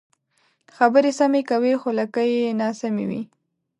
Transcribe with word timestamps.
خبرې 0.75 1.11
سمې 1.19 1.41
کوې 1.49 1.73
خو 1.81 1.89
لکۍ 1.99 2.29
یې 2.41 2.49
ناسمې 2.61 3.05
وي. 3.09 3.21